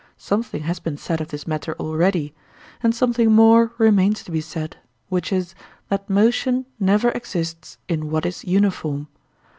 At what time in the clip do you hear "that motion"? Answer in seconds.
5.89-6.65